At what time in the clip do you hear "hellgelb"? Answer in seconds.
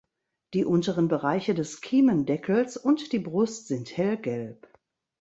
3.97-4.67